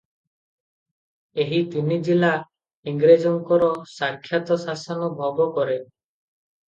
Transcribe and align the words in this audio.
ଏହି 1.43 1.59
ତିନିଜିଲା 1.75 2.31
ଇଂରେଜଙ୍କର 2.93 3.69
ସାକ୍ଷାତ୍ଶାସନ 3.95 5.15
ଭୋଗ 5.21 5.49
କରେ। 5.61 5.81